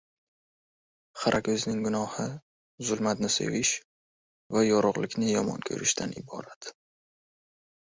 Xira 1.23 1.41
ko‘zning 1.47 1.83
gunohi 1.89 2.25
zulmatni 2.89 3.31
sevish 3.37 3.77
va 4.57 4.67
yorug‘likni 4.73 5.33
yomon 5.39 5.67
ko‘rishdan 5.73 6.21
iborat. 6.27 6.77